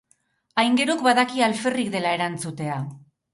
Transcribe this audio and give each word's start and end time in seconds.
Aingeruk 0.61 1.03
badaki 1.07 1.43
alferrik 1.49 1.93
dela 1.97 2.15
erantzutea. 2.19 2.81